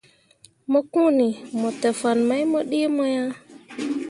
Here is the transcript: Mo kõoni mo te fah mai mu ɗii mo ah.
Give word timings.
Mo 0.71 0.79
kõoni 0.93 1.27
mo 1.59 1.69
te 1.81 1.89
fah 1.99 2.17
mai 2.27 2.43
mu 2.51 2.59
ɗii 2.71 2.87
mo 2.95 3.03
ah. 3.21 3.29